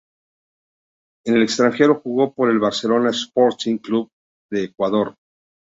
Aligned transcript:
En 1.27 1.35
el 1.35 1.43
extranjero, 1.43 2.01
jugó 2.01 2.33
por 2.33 2.49
el 2.49 2.57
Barcelona 2.57 3.11
Sporting 3.11 3.77
Club 3.77 4.09
de 4.49 4.63
Ecuador. 4.63 5.13